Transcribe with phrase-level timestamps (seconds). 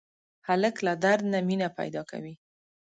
[0.47, 2.33] هلک له درد نه مینه پیدا کوي.